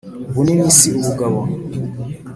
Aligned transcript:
Ubunini 0.29 0.67
si 0.77 0.87
ubugabo. 0.99 1.39